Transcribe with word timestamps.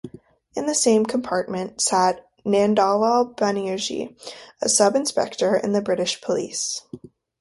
In 0.55 0.65
the 0.65 0.73
same 0.73 1.05
compartment 1.05 1.79
sat 1.79 2.25
Nandalal 2.43 3.35
Banerjee, 3.35 4.19
a 4.59 4.67
sub-inspector 4.67 5.55
in 5.57 5.73
the 5.73 5.81
British 5.83 6.19
police. 6.21 6.81